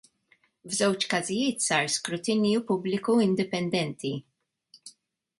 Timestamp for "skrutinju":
1.95-2.63